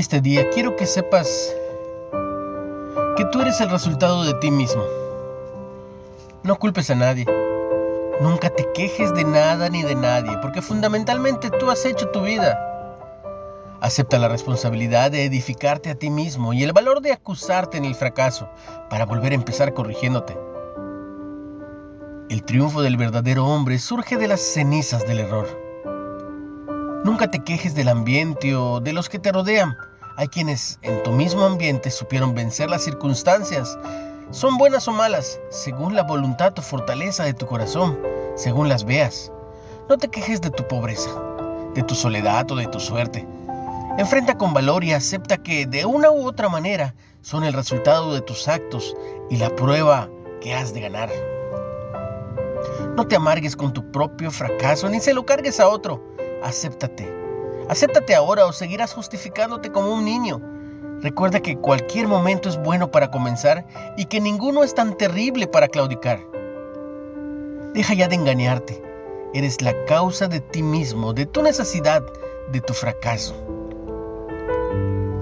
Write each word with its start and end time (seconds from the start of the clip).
este 0.00 0.22
día 0.22 0.48
quiero 0.48 0.76
que 0.76 0.86
sepas 0.86 1.54
que 3.18 3.24
tú 3.26 3.42
eres 3.42 3.60
el 3.60 3.68
resultado 3.68 4.24
de 4.24 4.32
ti 4.40 4.50
mismo. 4.50 4.82
No 6.42 6.56
culpes 6.56 6.88
a 6.88 6.94
nadie. 6.94 7.26
Nunca 8.22 8.48
te 8.48 8.66
quejes 8.72 9.12
de 9.14 9.24
nada 9.24 9.68
ni 9.68 9.82
de 9.82 9.94
nadie, 9.94 10.38
porque 10.40 10.62
fundamentalmente 10.62 11.50
tú 11.50 11.70
has 11.70 11.84
hecho 11.84 12.08
tu 12.08 12.22
vida. 12.22 12.58
Acepta 13.82 14.18
la 14.18 14.28
responsabilidad 14.28 15.10
de 15.10 15.26
edificarte 15.26 15.90
a 15.90 15.94
ti 15.94 16.08
mismo 16.08 16.54
y 16.54 16.62
el 16.62 16.72
valor 16.72 17.02
de 17.02 17.12
acusarte 17.12 17.76
en 17.76 17.84
el 17.84 17.94
fracaso 17.94 18.48
para 18.88 19.04
volver 19.04 19.32
a 19.32 19.36
empezar 19.36 19.74
corrigiéndote. 19.74 20.34
El 22.30 22.42
triunfo 22.44 22.80
del 22.80 22.96
verdadero 22.96 23.44
hombre 23.46 23.78
surge 23.78 24.16
de 24.16 24.28
las 24.28 24.40
cenizas 24.40 25.06
del 25.06 25.20
error. 25.20 25.46
Nunca 27.04 27.30
te 27.30 27.44
quejes 27.44 27.74
del 27.74 27.88
ambiente 27.88 28.54
o 28.54 28.80
de 28.80 28.94
los 28.94 29.10
que 29.10 29.18
te 29.18 29.30
rodean. 29.30 29.76
Hay 30.16 30.28
quienes 30.28 30.78
en 30.82 31.02
tu 31.02 31.12
mismo 31.12 31.44
ambiente 31.44 31.90
supieron 31.90 32.34
vencer 32.34 32.68
las 32.68 32.84
circunstancias. 32.84 33.78
Son 34.30 34.58
buenas 34.58 34.86
o 34.88 34.92
malas, 34.92 35.40
según 35.50 35.94
la 35.94 36.02
voluntad 36.02 36.58
o 36.58 36.62
fortaleza 36.62 37.24
de 37.24 37.34
tu 37.34 37.46
corazón, 37.46 37.98
según 38.36 38.68
las 38.68 38.84
veas. 38.84 39.32
No 39.88 39.98
te 39.98 40.08
quejes 40.08 40.40
de 40.40 40.50
tu 40.50 40.66
pobreza, 40.68 41.10
de 41.74 41.82
tu 41.82 41.94
soledad 41.94 42.50
o 42.50 42.56
de 42.56 42.66
tu 42.66 42.80
suerte. 42.80 43.26
Enfrenta 43.98 44.38
con 44.38 44.54
valor 44.54 44.84
y 44.84 44.92
acepta 44.92 45.38
que 45.38 45.66
de 45.66 45.84
una 45.84 46.10
u 46.10 46.26
otra 46.26 46.48
manera 46.48 46.94
son 47.22 47.44
el 47.44 47.52
resultado 47.52 48.14
de 48.14 48.20
tus 48.20 48.48
actos 48.48 48.96
y 49.30 49.36
la 49.36 49.54
prueba 49.56 50.08
que 50.40 50.54
has 50.54 50.72
de 50.72 50.80
ganar. 50.80 51.10
No 52.96 53.06
te 53.06 53.16
amargues 53.16 53.56
con 53.56 53.72
tu 53.72 53.90
propio 53.90 54.30
fracaso 54.30 54.88
ni 54.88 55.00
se 55.00 55.14
lo 55.14 55.26
cargues 55.26 55.60
a 55.60 55.68
otro 55.68 56.10
acéptate. 56.42 57.19
Acéptate 57.70 58.16
ahora 58.16 58.46
o 58.46 58.52
seguirás 58.52 58.92
justificándote 58.92 59.70
como 59.70 59.94
un 59.94 60.04
niño. 60.04 60.40
Recuerda 61.02 61.38
que 61.38 61.56
cualquier 61.56 62.08
momento 62.08 62.48
es 62.48 62.60
bueno 62.60 62.90
para 62.90 63.12
comenzar 63.12 63.64
y 63.96 64.06
que 64.06 64.20
ninguno 64.20 64.64
es 64.64 64.74
tan 64.74 64.98
terrible 64.98 65.46
para 65.46 65.68
claudicar. 65.68 66.18
Deja 67.72 67.94
ya 67.94 68.08
de 68.08 68.16
engañarte. 68.16 68.82
Eres 69.34 69.62
la 69.62 69.72
causa 69.84 70.26
de 70.26 70.40
ti 70.40 70.64
mismo, 70.64 71.12
de 71.12 71.26
tu 71.26 71.42
necesidad, 71.42 72.02
de 72.50 72.60
tu 72.60 72.74
fracaso. 72.74 73.36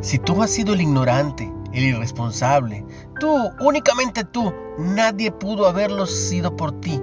Si 0.00 0.18
tú 0.18 0.42
has 0.42 0.50
sido 0.50 0.74
el 0.74 0.80
ignorante, 0.80 1.48
el 1.72 1.84
irresponsable, 1.84 2.84
tú, 3.20 3.52
únicamente 3.60 4.24
tú, 4.24 4.52
nadie 4.78 5.30
pudo 5.30 5.68
haberlo 5.68 6.06
sido 6.06 6.56
por 6.56 6.72
ti. 6.80 7.00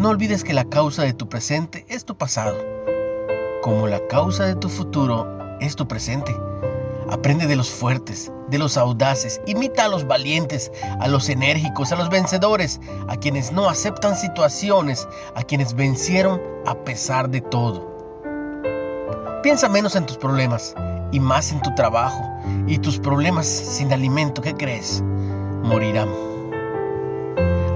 No 0.00 0.08
olvides 0.08 0.42
que 0.42 0.54
la 0.54 0.64
causa 0.64 1.04
de 1.04 1.12
tu 1.12 1.28
presente 1.28 1.86
es 1.88 2.04
tu 2.04 2.16
pasado, 2.16 2.56
como 3.62 3.86
la 3.86 4.06
causa 4.08 4.44
de 4.46 4.54
tu 4.54 4.68
futuro 4.68 5.26
es 5.60 5.76
tu 5.76 5.86
presente. 5.86 6.34
Aprende 7.10 7.46
de 7.46 7.56
los 7.56 7.70
fuertes, 7.70 8.30
de 8.48 8.58
los 8.58 8.76
audaces, 8.76 9.40
imita 9.46 9.84
a 9.84 9.88
los 9.88 10.06
valientes, 10.06 10.70
a 11.00 11.08
los 11.08 11.28
enérgicos, 11.28 11.92
a 11.92 11.96
los 11.96 12.08
vencedores, 12.08 12.80
a 13.08 13.16
quienes 13.16 13.52
no 13.52 13.68
aceptan 13.68 14.16
situaciones, 14.16 15.08
a 15.34 15.42
quienes 15.42 15.74
vencieron 15.74 16.40
a 16.66 16.74
pesar 16.76 17.28
de 17.28 17.40
todo. 17.40 17.90
Piensa 19.42 19.68
menos 19.68 19.96
en 19.96 20.06
tus 20.06 20.18
problemas 20.18 20.74
y 21.12 21.18
más 21.18 21.50
en 21.50 21.60
tu 21.60 21.74
trabajo, 21.74 22.22
y 22.66 22.78
tus 22.78 22.98
problemas 22.98 23.46
sin 23.46 23.92
alimento, 23.92 24.40
¿qué 24.42 24.54
crees? 24.54 25.02
Morirán. 25.62 26.08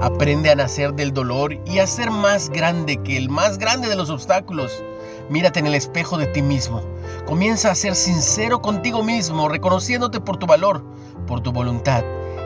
Aprende 0.01 0.51
a 0.51 0.55
nacer 0.55 0.93
del 0.93 1.13
dolor 1.13 1.53
y 1.65 1.79
a 1.79 1.87
ser 1.87 2.11
más 2.11 2.49
grande 2.49 2.97
que 2.97 3.17
el 3.17 3.29
más 3.29 3.57
grande 3.57 3.89
de 3.89 3.95
los 3.95 4.09
obstáculos. 4.09 4.83
Mírate 5.29 5.59
en 5.59 5.65
el 5.65 5.75
espejo 5.75 6.17
de 6.17 6.27
ti 6.27 6.41
mismo. 6.41 6.81
Comienza 7.25 7.71
a 7.71 7.75
ser 7.75 7.95
sincero 7.95 8.61
contigo 8.61 9.03
mismo, 9.03 9.49
reconociéndote 9.49 10.19
por 10.19 10.37
tu 10.37 10.45
valor, 10.45 10.83
por 11.25 11.41
tu 11.41 11.51
voluntad 11.51 12.03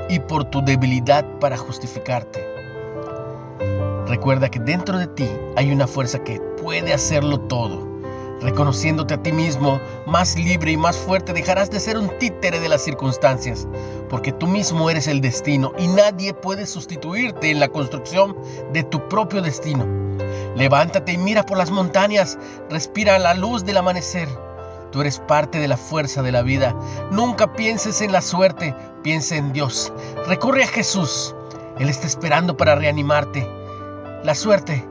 y 0.09 0.19
por 0.19 0.45
tu 0.45 0.61
debilidad 0.61 1.25
para 1.39 1.57
justificarte. 1.57 2.39
Recuerda 4.07 4.49
que 4.49 4.59
dentro 4.59 4.97
de 4.97 5.07
ti 5.07 5.29
hay 5.55 5.71
una 5.71 5.87
fuerza 5.87 6.23
que 6.23 6.39
puede 6.39 6.93
hacerlo 6.93 7.41
todo. 7.41 7.87
Reconociéndote 8.41 9.13
a 9.13 9.21
ti 9.21 9.33
mismo 9.33 9.81
más 10.07 10.37
libre 10.37 10.71
y 10.71 10.77
más 10.77 10.97
fuerte, 10.97 11.33
dejarás 11.33 11.69
de 11.69 11.81
ser 11.81 11.97
un 11.97 12.09
títere 12.17 12.61
de 12.61 12.69
las 12.69 12.81
circunstancias, 12.81 13.67
porque 14.09 14.31
tú 14.31 14.47
mismo 14.47 14.89
eres 14.89 15.07
el 15.07 15.19
destino 15.19 15.73
y 15.77 15.87
nadie 15.87 16.33
puede 16.33 16.65
sustituirte 16.65 17.51
en 17.51 17.59
la 17.59 17.67
construcción 17.67 18.37
de 18.71 18.83
tu 18.83 19.09
propio 19.09 19.41
destino. 19.41 20.08
Levántate 20.55 21.13
y 21.13 21.17
mira 21.17 21.45
por 21.45 21.57
las 21.57 21.71
montañas, 21.71 22.37
respira 22.69 23.19
la 23.19 23.33
luz 23.33 23.65
del 23.65 23.77
amanecer. 23.77 24.27
Tú 24.91 25.01
eres 25.01 25.19
parte 25.19 25.59
de 25.59 25.67
la 25.67 25.77
fuerza 25.77 26.23
de 26.23 26.31
la 26.31 26.41
vida. 26.41 26.75
Nunca 27.11 27.53
pienses 27.53 28.01
en 28.01 28.11
la 28.11 28.21
suerte, 28.21 28.75
piensa 29.03 29.35
en 29.35 29.53
Dios. 29.53 29.93
Recurre 30.27 30.63
a 30.63 30.67
Jesús. 30.67 31.35
Él 31.77 31.89
está 31.89 32.07
esperando 32.07 32.57
para 32.57 32.75
reanimarte. 32.75 33.47
La 34.23 34.33
suerte 34.33 34.87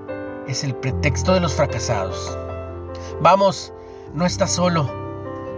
es 0.47 0.63
el 0.63 0.75
pretexto 0.75 1.35
de 1.35 1.41
los 1.41 1.53
fracasados. 1.53 2.39
Vamos, 3.21 3.73
no 4.15 4.25
estás 4.25 4.53
solo. 4.53 4.89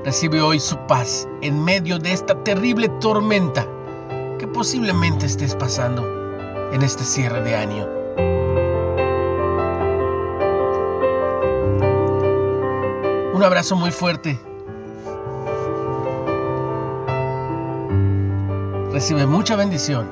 Recibe 0.05 0.41
hoy 0.41 0.59
su 0.59 0.79
paz 0.87 1.29
en 1.43 1.63
medio 1.63 1.99
de 1.99 2.13
esta 2.13 2.43
terrible 2.43 2.89
tormenta 3.01 3.67
que 4.39 4.49
posiblemente 4.49 5.27
estés 5.27 5.55
pasando 5.55 6.03
en 6.73 6.81
este 6.83 7.05
cierre 7.05 7.43
de 7.43 7.55
año. 7.55 8.00
Un 13.41 13.47
abrazo 13.47 13.75
muy 13.75 13.91
fuerte. 13.91 14.39
Recibe 18.93 19.25
mucha 19.25 19.57
bendición. 19.57 20.07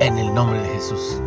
En 0.00 0.18
el 0.18 0.34
nombre 0.34 0.60
de 0.60 0.68
Jesús. 0.68 1.18